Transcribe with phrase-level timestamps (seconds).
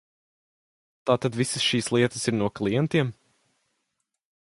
[1.09, 3.15] Tātad visas šīs lietas ir no klientiem?